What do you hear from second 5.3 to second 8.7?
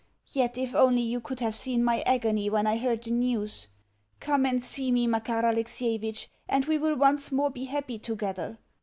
Alexievitch, and we will once more be happy together.